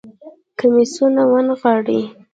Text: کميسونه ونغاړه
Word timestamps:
کميسونه 0.59 1.21
ونغاړه 1.31 1.99